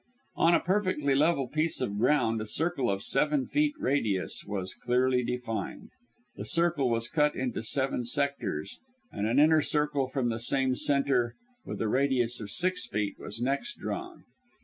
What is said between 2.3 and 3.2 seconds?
a circle of